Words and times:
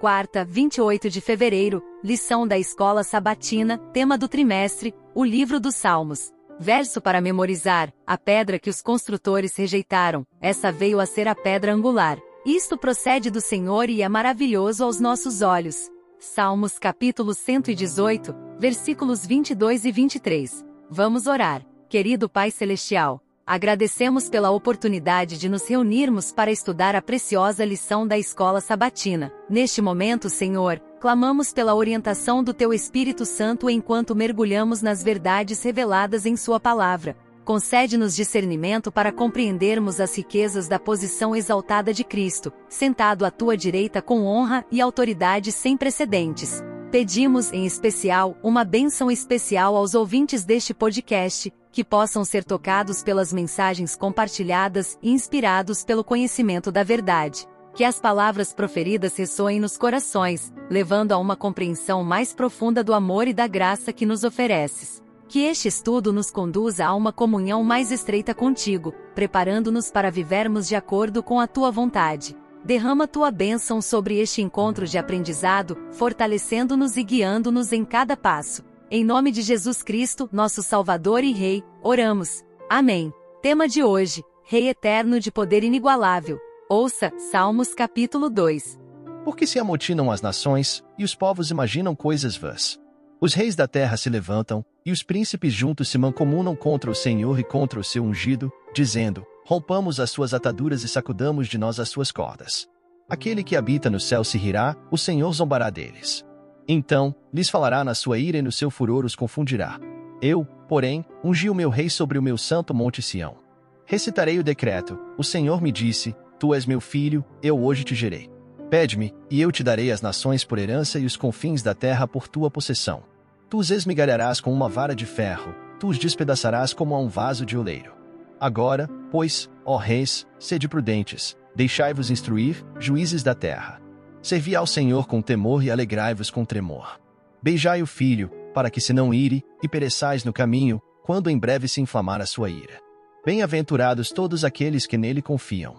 Quarta, 0.00 0.46
28 0.46 1.10
de 1.10 1.20
fevereiro, 1.20 1.82
lição 2.02 2.48
da 2.48 2.58
escola 2.58 3.04
sabatina, 3.04 3.76
tema 3.92 4.16
do 4.16 4.28
trimestre, 4.28 4.94
o 5.14 5.22
livro 5.22 5.60
dos 5.60 5.74
Salmos. 5.74 6.32
Verso 6.58 7.02
para 7.02 7.20
memorizar: 7.20 7.92
a 8.06 8.16
pedra 8.16 8.58
que 8.58 8.70
os 8.70 8.80
construtores 8.80 9.54
rejeitaram, 9.56 10.26
essa 10.40 10.72
veio 10.72 11.00
a 11.00 11.04
ser 11.04 11.28
a 11.28 11.34
pedra 11.34 11.74
angular. 11.74 12.18
Isto 12.46 12.78
procede 12.78 13.30
do 13.30 13.42
Senhor 13.42 13.90
e 13.90 14.00
é 14.00 14.08
maravilhoso 14.08 14.84
aos 14.84 14.98
nossos 14.98 15.42
olhos. 15.42 15.90
Salmos 16.18 16.78
capítulo 16.78 17.34
118, 17.34 18.34
versículos 18.58 19.26
22 19.26 19.84
e 19.84 19.92
23. 19.92 20.64
Vamos 20.88 21.26
orar. 21.26 21.62
Querido 21.90 22.26
Pai 22.26 22.50
Celestial, 22.50 23.22
Agradecemos 23.50 24.28
pela 24.28 24.52
oportunidade 24.52 25.36
de 25.36 25.48
nos 25.48 25.66
reunirmos 25.66 26.30
para 26.30 26.52
estudar 26.52 26.94
a 26.94 27.02
preciosa 27.02 27.64
lição 27.64 28.06
da 28.06 28.16
escola 28.16 28.60
sabatina. 28.60 29.32
Neste 29.48 29.82
momento, 29.82 30.30
Senhor, 30.30 30.80
clamamos 31.00 31.52
pela 31.52 31.74
orientação 31.74 32.44
do 32.44 32.54
Teu 32.54 32.72
Espírito 32.72 33.26
Santo 33.26 33.68
enquanto 33.68 34.14
mergulhamos 34.14 34.82
nas 34.82 35.02
verdades 35.02 35.60
reveladas 35.64 36.26
em 36.26 36.36
Sua 36.36 36.60
palavra. 36.60 37.16
Concede-nos 37.44 38.14
discernimento 38.14 38.92
para 38.92 39.10
compreendermos 39.10 40.00
as 40.00 40.16
riquezas 40.16 40.68
da 40.68 40.78
posição 40.78 41.34
exaltada 41.34 41.92
de 41.92 42.04
Cristo, 42.04 42.52
sentado 42.68 43.24
à 43.24 43.32
tua 43.32 43.56
direita 43.56 44.00
com 44.00 44.26
honra 44.26 44.64
e 44.70 44.80
autoridade 44.80 45.50
sem 45.50 45.76
precedentes. 45.76 46.62
Pedimos, 46.90 47.52
em 47.52 47.64
especial, 47.64 48.36
uma 48.42 48.64
bênção 48.64 49.08
especial 49.12 49.76
aos 49.76 49.94
ouvintes 49.94 50.44
deste 50.44 50.74
podcast, 50.74 51.52
que 51.70 51.84
possam 51.84 52.24
ser 52.24 52.42
tocados 52.42 53.00
pelas 53.00 53.32
mensagens 53.32 53.94
compartilhadas 53.94 54.98
e 55.00 55.12
inspirados 55.12 55.84
pelo 55.84 56.02
conhecimento 56.02 56.72
da 56.72 56.82
verdade. 56.82 57.46
Que 57.76 57.84
as 57.84 58.00
palavras 58.00 58.52
proferidas 58.52 59.16
ressoem 59.16 59.60
nos 59.60 59.78
corações, 59.78 60.52
levando 60.68 61.12
a 61.12 61.18
uma 61.18 61.36
compreensão 61.36 62.02
mais 62.02 62.34
profunda 62.34 62.82
do 62.82 62.92
amor 62.92 63.28
e 63.28 63.32
da 63.32 63.46
graça 63.46 63.92
que 63.92 64.04
nos 64.04 64.24
ofereces. 64.24 65.00
Que 65.28 65.44
este 65.44 65.68
estudo 65.68 66.12
nos 66.12 66.28
conduza 66.28 66.84
a 66.84 66.92
uma 66.92 67.12
comunhão 67.12 67.62
mais 67.62 67.92
estreita 67.92 68.34
contigo, 68.34 68.92
preparando-nos 69.14 69.92
para 69.92 70.10
vivermos 70.10 70.66
de 70.66 70.74
acordo 70.74 71.22
com 71.22 71.38
a 71.38 71.46
tua 71.46 71.70
vontade. 71.70 72.36
Derrama 72.64 73.08
tua 73.08 73.30
bênção 73.30 73.80
sobre 73.80 74.18
este 74.18 74.42
encontro 74.42 74.86
de 74.86 74.98
aprendizado, 74.98 75.76
fortalecendo-nos 75.92 76.96
e 76.96 77.02
guiando-nos 77.02 77.72
em 77.72 77.84
cada 77.84 78.16
passo. 78.16 78.62
Em 78.90 79.02
nome 79.02 79.30
de 79.30 79.40
Jesus 79.40 79.82
Cristo, 79.82 80.28
nosso 80.30 80.62
Salvador 80.62 81.24
e 81.24 81.32
Rei, 81.32 81.64
oramos. 81.82 82.44
Amém. 82.68 83.12
Tema 83.40 83.66
de 83.66 83.82
hoje: 83.82 84.22
Rei 84.44 84.68
eterno 84.68 85.18
de 85.18 85.32
poder 85.32 85.64
inigualável. 85.64 86.38
Ouça 86.68 87.10
Salmos 87.30 87.74
capítulo 87.74 88.28
2. 88.28 88.78
Porque 89.24 89.46
se 89.46 89.58
amotinam 89.58 90.10
as 90.10 90.20
nações, 90.20 90.84
e 90.98 91.04
os 91.04 91.14
povos 91.14 91.50
imaginam 91.50 91.94
coisas 91.96 92.36
vãs. 92.36 92.78
Os 93.20 93.34
reis 93.34 93.54
da 93.54 93.68
terra 93.68 93.98
se 93.98 94.08
levantam, 94.08 94.64
e 94.84 94.90
os 94.90 95.02
príncipes 95.02 95.52
juntos 95.52 95.90
se 95.90 95.98
mancomunam 95.98 96.56
contra 96.56 96.90
o 96.90 96.94
Senhor 96.94 97.38
e 97.38 97.44
contra 97.44 97.78
o 97.78 97.84
seu 97.84 98.02
ungido, 98.02 98.50
dizendo: 98.74 99.26
rompamos 99.44 100.00
as 100.00 100.10
suas 100.10 100.32
ataduras 100.32 100.84
e 100.84 100.88
sacudamos 100.88 101.46
de 101.46 101.58
nós 101.58 101.78
as 101.78 101.90
suas 101.90 102.10
cordas. 102.10 102.66
Aquele 103.10 103.44
que 103.44 103.56
habita 103.56 103.90
no 103.90 104.00
céu 104.00 104.24
se 104.24 104.38
rirá, 104.38 104.74
o 104.90 104.96
Senhor 104.96 105.30
zombará 105.34 105.68
deles. 105.68 106.24
Então, 106.66 107.14
lhes 107.34 107.50
falará 107.50 107.84
na 107.84 107.94
sua 107.94 108.18
ira 108.18 108.38
e 108.38 108.42
no 108.42 108.52
seu 108.52 108.70
furor 108.70 109.04
os 109.04 109.14
confundirá. 109.14 109.78
Eu, 110.22 110.46
porém, 110.66 111.04
ungi 111.22 111.50
o 111.50 111.54
meu 111.54 111.68
rei 111.68 111.90
sobre 111.90 112.18
o 112.18 112.22
meu 112.22 112.38
santo 112.38 112.72
monte 112.72 113.02
Sião. 113.02 113.36
Recitarei 113.84 114.38
o 114.38 114.44
decreto: 114.44 114.98
O 115.18 115.24
Senhor 115.24 115.60
me 115.60 115.70
disse: 115.70 116.16
Tu 116.38 116.54
és 116.54 116.64
meu 116.64 116.80
filho, 116.80 117.22
eu 117.42 117.62
hoje 117.62 117.84
te 117.84 117.94
gerei. 117.94 118.30
Pede-me, 118.70 119.12
e 119.28 119.40
eu 119.40 119.50
te 119.50 119.64
darei 119.64 119.90
as 119.90 120.00
nações 120.00 120.44
por 120.44 120.56
herança 120.56 120.98
e 120.98 121.04
os 121.04 121.16
confins 121.16 121.60
da 121.60 121.74
terra 121.74 122.06
por 122.06 122.28
tua 122.28 122.48
possessão. 122.48 123.09
Tu 123.50 123.58
os 123.58 123.72
esmigalharás 123.72 124.40
com 124.40 124.52
uma 124.52 124.68
vara 124.68 124.94
de 124.94 125.04
ferro, 125.04 125.52
tu 125.80 125.88
os 125.88 125.98
despedaçarás 125.98 126.72
como 126.72 126.94
a 126.94 127.00
um 127.00 127.08
vaso 127.08 127.44
de 127.44 127.58
oleiro. 127.58 127.92
Agora, 128.38 128.88
pois, 129.10 129.50
ó 129.64 129.76
reis, 129.76 130.24
sede 130.38 130.68
prudentes, 130.68 131.36
deixai-vos 131.52 132.12
instruir, 132.12 132.64
juízes 132.78 133.24
da 133.24 133.34
terra. 133.34 133.82
Servi 134.22 134.54
ao 134.54 134.68
Senhor 134.68 135.08
com 135.08 135.20
temor 135.20 135.64
e 135.64 135.70
alegrai-vos 135.70 136.30
com 136.30 136.44
tremor. 136.44 137.00
Beijai 137.42 137.82
o 137.82 137.88
filho, 137.88 138.30
para 138.54 138.70
que 138.70 138.80
se 138.80 138.92
não 138.92 139.12
ire, 139.12 139.44
e 139.60 139.68
pereçais 139.68 140.24
no 140.24 140.32
caminho, 140.32 140.80
quando 141.02 141.28
em 141.28 141.36
breve 141.36 141.66
se 141.66 141.80
inflamar 141.80 142.20
a 142.20 142.26
sua 142.26 142.48
ira. 142.48 142.80
Bem-aventurados 143.26 144.12
todos 144.12 144.44
aqueles 144.44 144.86
que 144.86 144.96
nele 144.96 145.20
confiam. 145.20 145.74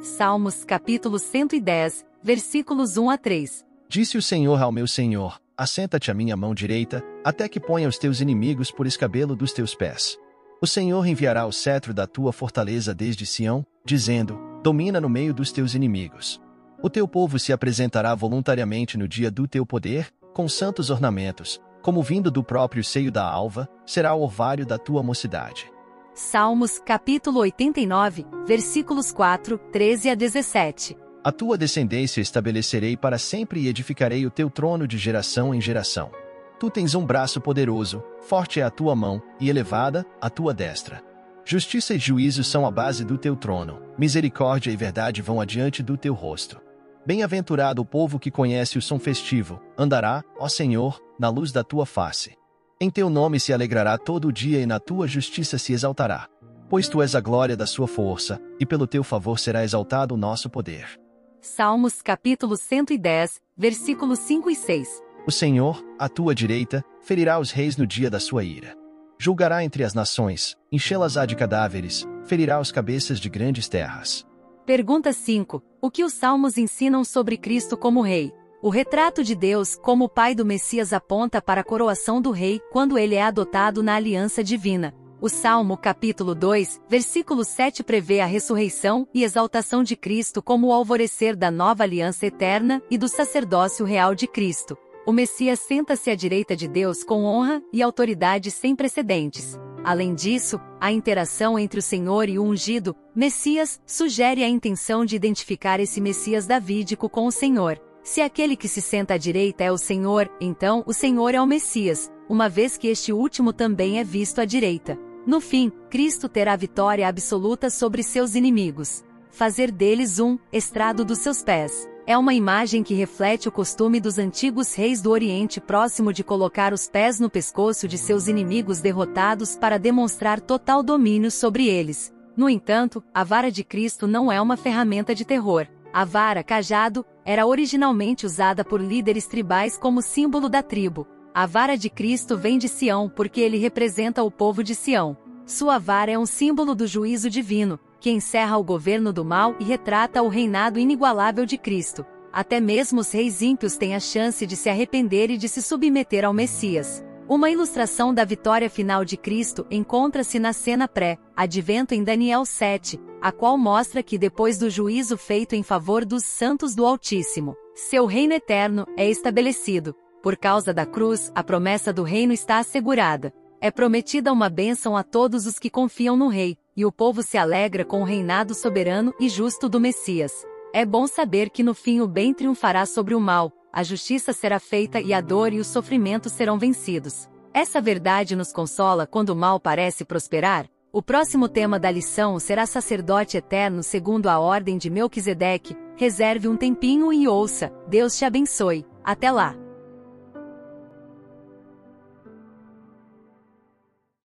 Salmos 0.00 0.62
capítulo 0.62 1.18
110, 1.18 2.06
versículos 2.22 2.96
1 2.96 3.10
a 3.10 3.18
3. 3.18 3.64
Disse 3.88 4.16
o 4.16 4.22
Senhor 4.22 4.62
ao 4.62 4.70
meu 4.70 4.86
Senhor: 4.86 5.40
Assenta-te 5.58 6.10
à 6.10 6.14
minha 6.14 6.36
mão 6.36 6.54
direita, 6.54 7.02
até 7.24 7.48
que 7.48 7.58
ponha 7.58 7.88
os 7.88 7.96
teus 7.96 8.20
inimigos 8.20 8.70
por 8.70 8.86
escabelo 8.86 9.34
dos 9.34 9.54
teus 9.54 9.74
pés. 9.74 10.18
O 10.60 10.66
Senhor 10.66 11.06
enviará 11.06 11.46
o 11.46 11.52
cetro 11.52 11.94
da 11.94 12.06
tua 12.06 12.30
fortaleza 12.30 12.94
desde 12.94 13.24
Sião, 13.24 13.64
dizendo: 13.82 14.38
Domina 14.62 15.00
no 15.00 15.08
meio 15.08 15.32
dos 15.32 15.50
teus 15.50 15.74
inimigos. 15.74 16.38
O 16.82 16.90
teu 16.90 17.08
povo 17.08 17.38
se 17.38 17.54
apresentará 17.54 18.14
voluntariamente 18.14 18.98
no 18.98 19.08
dia 19.08 19.30
do 19.30 19.48
teu 19.48 19.64
poder, 19.64 20.12
com 20.34 20.46
santos 20.46 20.90
ornamentos, 20.90 21.58
como 21.80 22.02
vindo 22.02 22.30
do 22.30 22.44
próprio 22.44 22.84
seio 22.84 23.10
da 23.10 23.24
alva, 23.24 23.66
será 23.86 24.14
o 24.14 24.20
orvalho 24.20 24.66
da 24.66 24.76
tua 24.76 25.02
mocidade. 25.02 25.72
Salmos 26.12 26.78
capítulo 26.78 27.40
89, 27.40 28.26
versículos 28.46 29.10
4, 29.10 29.56
13 29.72 30.10
a 30.10 30.14
17. 30.14 31.05
A 31.26 31.32
tua 31.32 31.58
descendência 31.58 32.20
estabelecerei 32.20 32.96
para 32.96 33.18
sempre 33.18 33.58
e 33.58 33.66
edificarei 33.66 34.24
o 34.24 34.30
teu 34.30 34.48
trono 34.48 34.86
de 34.86 34.96
geração 34.96 35.52
em 35.52 35.60
geração. 35.60 36.12
Tu 36.60 36.70
tens 36.70 36.94
um 36.94 37.04
braço 37.04 37.40
poderoso, 37.40 38.00
forte 38.20 38.60
é 38.60 38.62
a 38.62 38.70
tua 38.70 38.94
mão, 38.94 39.20
e 39.40 39.50
elevada, 39.50 40.06
a 40.20 40.30
tua 40.30 40.54
destra. 40.54 41.02
Justiça 41.44 41.94
e 41.94 41.98
juízo 41.98 42.44
são 42.44 42.64
a 42.64 42.70
base 42.70 43.04
do 43.04 43.18
teu 43.18 43.34
trono, 43.34 43.82
misericórdia 43.98 44.70
e 44.70 44.76
verdade 44.76 45.20
vão 45.20 45.40
adiante 45.40 45.82
do 45.82 45.96
teu 45.96 46.14
rosto. 46.14 46.60
Bem-aventurado 47.04 47.82
o 47.82 47.84
povo 47.84 48.20
que 48.20 48.30
conhece 48.30 48.78
o 48.78 48.82
som 48.82 49.00
festivo, 49.00 49.60
andará, 49.76 50.22
ó 50.38 50.48
Senhor, 50.48 51.02
na 51.18 51.28
luz 51.28 51.50
da 51.50 51.64
tua 51.64 51.84
face. 51.84 52.36
Em 52.80 52.88
teu 52.88 53.10
nome 53.10 53.40
se 53.40 53.52
alegrará 53.52 53.98
todo 53.98 54.28
o 54.28 54.32
dia 54.32 54.60
e 54.60 54.66
na 54.66 54.78
tua 54.78 55.08
justiça 55.08 55.58
se 55.58 55.72
exaltará. 55.72 56.28
Pois 56.70 56.88
tu 56.88 57.02
és 57.02 57.16
a 57.16 57.20
glória 57.20 57.56
da 57.56 57.66
sua 57.66 57.88
força, 57.88 58.40
e 58.60 58.64
pelo 58.64 58.86
teu 58.86 59.02
favor 59.02 59.40
será 59.40 59.64
exaltado 59.64 60.14
o 60.14 60.16
nosso 60.16 60.48
poder. 60.48 61.04
Salmos 61.46 62.02
capítulo 62.02 62.56
110, 62.56 63.40
versículos 63.56 64.18
5 64.18 64.50
e 64.50 64.56
6. 64.56 65.02
O 65.26 65.30
Senhor, 65.30 65.82
à 65.96 66.08
tua 66.08 66.34
direita, 66.34 66.84
ferirá 67.00 67.38
os 67.38 67.52
reis 67.52 67.76
no 67.76 67.86
dia 67.86 68.10
da 68.10 68.18
sua 68.18 68.42
ira. 68.42 68.76
Julgará 69.16 69.64
entre 69.64 69.84
as 69.84 69.94
nações, 69.94 70.56
enchê-las-á 70.72 71.24
de 71.24 71.36
cadáveres, 71.36 72.04
ferirá 72.24 72.60
os 72.60 72.72
cabeças 72.72 73.20
de 73.20 73.28
grandes 73.28 73.68
terras. 73.68 74.26
Pergunta 74.66 75.12
5. 75.12 75.62
O 75.80 75.88
que 75.88 76.02
os 76.04 76.14
salmos 76.14 76.58
ensinam 76.58 77.04
sobre 77.04 77.36
Cristo 77.36 77.76
como 77.76 78.02
rei? 78.02 78.34
O 78.60 78.68
retrato 78.68 79.22
de 79.22 79.36
Deus 79.36 79.76
como 79.76 80.08
pai 80.08 80.34
do 80.34 80.44
Messias 80.44 80.92
aponta 80.92 81.40
para 81.40 81.60
a 81.60 81.64
coroação 81.64 82.20
do 82.20 82.32
rei 82.32 82.60
quando 82.72 82.98
ele 82.98 83.14
é 83.14 83.22
adotado 83.22 83.84
na 83.84 83.94
aliança 83.94 84.42
divina. 84.42 84.92
O 85.18 85.30
Salmo 85.30 85.78
capítulo 85.78 86.34
2, 86.34 86.82
versículo 86.86 87.42
7 87.42 87.82
prevê 87.82 88.20
a 88.20 88.26
ressurreição 88.26 89.08
e 89.14 89.24
exaltação 89.24 89.82
de 89.82 89.96
Cristo 89.96 90.42
como 90.42 90.66
o 90.66 90.72
alvorecer 90.72 91.34
da 91.34 91.50
nova 91.50 91.84
aliança 91.84 92.26
eterna 92.26 92.82
e 92.90 92.98
do 92.98 93.08
sacerdócio 93.08 93.86
real 93.86 94.14
de 94.14 94.26
Cristo. 94.26 94.76
O 95.06 95.12
Messias 95.12 95.60
senta-se 95.60 96.10
à 96.10 96.14
direita 96.14 96.54
de 96.54 96.68
Deus 96.68 97.02
com 97.02 97.24
honra 97.24 97.62
e 97.72 97.82
autoridade 97.82 98.50
sem 98.50 98.76
precedentes. 98.76 99.58
Além 99.82 100.14
disso, 100.14 100.60
a 100.78 100.92
interação 100.92 101.58
entre 101.58 101.80
o 101.80 101.82
Senhor 101.82 102.28
e 102.28 102.38
o 102.38 102.44
ungido, 102.44 102.94
Messias, 103.14 103.80
sugere 103.86 104.44
a 104.44 104.48
intenção 104.48 105.02
de 105.02 105.16
identificar 105.16 105.80
esse 105.80 105.98
Messias 105.98 106.46
davídico 106.46 107.08
com 107.08 107.24
o 107.24 107.32
Senhor. 107.32 107.80
Se 108.02 108.20
aquele 108.20 108.54
que 108.54 108.68
se 108.68 108.82
senta 108.82 109.14
à 109.14 109.16
direita 109.16 109.64
é 109.64 109.72
o 109.72 109.78
Senhor, 109.78 110.30
então 110.40 110.84
o 110.86 110.92
Senhor 110.92 111.34
é 111.34 111.40
o 111.40 111.46
Messias, 111.46 112.12
uma 112.28 112.48
vez 112.48 112.76
que 112.76 112.88
este 112.88 113.12
último 113.12 113.52
também 113.52 113.98
é 113.98 114.04
visto 114.04 114.40
à 114.40 114.44
direita. 114.44 115.05
No 115.26 115.40
fim, 115.40 115.72
Cristo 115.90 116.28
terá 116.28 116.54
vitória 116.54 117.08
absoluta 117.08 117.68
sobre 117.68 118.04
seus 118.04 118.36
inimigos. 118.36 119.04
Fazer 119.28 119.72
deles 119.72 120.20
um 120.20 120.38
estrado 120.52 121.04
dos 121.04 121.18
seus 121.18 121.42
pés 121.42 121.88
é 122.06 122.16
uma 122.16 122.32
imagem 122.32 122.84
que 122.84 122.94
reflete 122.94 123.48
o 123.48 123.52
costume 123.52 123.98
dos 123.98 124.16
antigos 124.16 124.72
reis 124.76 125.02
do 125.02 125.10
Oriente 125.10 125.60
Próximo 125.60 126.12
de 126.12 126.22
colocar 126.22 126.72
os 126.72 126.88
pés 126.88 127.18
no 127.18 127.28
pescoço 127.28 127.88
de 127.88 127.98
seus 127.98 128.28
inimigos 128.28 128.78
derrotados 128.78 129.56
para 129.56 129.80
demonstrar 129.80 130.40
total 130.40 130.80
domínio 130.80 131.32
sobre 131.32 131.66
eles. 131.66 132.14
No 132.36 132.48
entanto, 132.48 133.02
a 133.12 133.24
vara 133.24 133.50
de 133.50 133.64
Cristo 133.64 134.06
não 134.06 134.30
é 134.30 134.40
uma 134.40 134.56
ferramenta 134.56 135.12
de 135.12 135.24
terror. 135.24 135.66
A 135.92 136.04
vara, 136.04 136.44
cajado, 136.44 137.04
era 137.24 137.44
originalmente 137.44 138.24
usada 138.24 138.64
por 138.64 138.80
líderes 138.80 139.26
tribais 139.26 139.76
como 139.76 140.00
símbolo 140.00 140.48
da 140.48 140.62
tribo. 140.62 141.04
A 141.36 141.44
vara 141.44 141.76
de 141.76 141.90
Cristo 141.90 142.34
vem 142.34 142.56
de 142.56 142.66
Sião 142.66 143.10
porque 143.10 143.42
ele 143.42 143.58
representa 143.58 144.22
o 144.22 144.30
povo 144.30 144.64
de 144.64 144.74
Sião. 144.74 145.14
Sua 145.44 145.78
vara 145.78 146.10
é 146.10 146.18
um 146.18 146.24
símbolo 146.24 146.74
do 146.74 146.86
juízo 146.86 147.28
divino, 147.28 147.78
que 148.00 148.10
encerra 148.10 148.56
o 148.56 148.64
governo 148.64 149.12
do 149.12 149.22
mal 149.22 149.54
e 149.60 149.64
retrata 149.64 150.22
o 150.22 150.28
reinado 150.28 150.78
inigualável 150.78 151.44
de 151.44 151.58
Cristo. 151.58 152.06
Até 152.32 152.58
mesmo 152.58 153.00
os 153.00 153.12
reis 153.12 153.42
ímpios 153.42 153.76
têm 153.76 153.94
a 153.94 154.00
chance 154.00 154.46
de 154.46 154.56
se 154.56 154.70
arrepender 154.70 155.30
e 155.30 155.36
de 155.36 155.46
se 155.46 155.60
submeter 155.60 156.24
ao 156.24 156.32
Messias. 156.32 157.04
Uma 157.28 157.50
ilustração 157.50 158.14
da 158.14 158.24
vitória 158.24 158.70
final 158.70 159.04
de 159.04 159.18
Cristo 159.18 159.66
encontra-se 159.70 160.38
na 160.38 160.54
cena 160.54 160.88
pré-advento 160.88 161.92
em 161.92 162.02
Daniel 162.02 162.46
7, 162.46 162.98
a 163.20 163.30
qual 163.30 163.58
mostra 163.58 164.02
que 164.02 164.16
depois 164.16 164.56
do 164.56 164.70
juízo 164.70 165.18
feito 165.18 165.54
em 165.54 165.62
favor 165.62 166.02
dos 166.02 166.24
santos 166.24 166.74
do 166.74 166.86
Altíssimo, 166.86 167.54
seu 167.74 168.06
reino 168.06 168.32
eterno 168.32 168.86
é 168.96 169.06
estabelecido. 169.06 169.94
Por 170.26 170.36
causa 170.36 170.74
da 170.74 170.84
cruz, 170.84 171.30
a 171.36 171.44
promessa 171.44 171.92
do 171.92 172.02
reino 172.02 172.32
está 172.32 172.58
assegurada. 172.58 173.32
É 173.60 173.70
prometida 173.70 174.32
uma 174.32 174.48
bênção 174.48 174.96
a 174.96 175.04
todos 175.04 175.46
os 175.46 175.56
que 175.56 175.70
confiam 175.70 176.16
no 176.16 176.26
rei, 176.26 176.58
e 176.76 176.84
o 176.84 176.90
povo 176.90 177.22
se 177.22 177.38
alegra 177.38 177.84
com 177.84 178.00
o 178.00 178.04
reinado 178.04 178.52
soberano 178.52 179.14
e 179.20 179.28
justo 179.28 179.68
do 179.68 179.78
Messias. 179.78 180.32
É 180.74 180.84
bom 180.84 181.06
saber 181.06 181.48
que 181.48 181.62
no 181.62 181.74
fim 181.74 182.00
o 182.00 182.08
bem 182.08 182.34
triunfará 182.34 182.84
sobre 182.86 183.14
o 183.14 183.20
mal, 183.20 183.52
a 183.72 183.84
justiça 183.84 184.32
será 184.32 184.58
feita 184.58 185.00
e 185.00 185.14
a 185.14 185.20
dor 185.20 185.52
e 185.52 185.60
o 185.60 185.64
sofrimento 185.64 186.28
serão 186.28 186.58
vencidos. 186.58 187.30
Essa 187.54 187.80
verdade 187.80 188.34
nos 188.34 188.52
consola 188.52 189.06
quando 189.06 189.30
o 189.30 189.36
mal 189.36 189.60
parece 189.60 190.04
prosperar. 190.04 190.66
O 190.92 191.00
próximo 191.00 191.48
tema 191.48 191.78
da 191.78 191.88
lição 191.88 192.40
será 192.40 192.66
sacerdote 192.66 193.36
eterno 193.36 193.80
segundo 193.80 194.26
a 194.26 194.40
ordem 194.40 194.76
de 194.76 194.90
Melquisedeque. 194.90 195.76
Reserve 195.94 196.48
um 196.48 196.56
tempinho 196.56 197.12
e 197.12 197.28
ouça. 197.28 197.72
Deus 197.86 198.18
te 198.18 198.24
abençoe. 198.24 198.84
Até 199.04 199.30
lá! 199.30 199.65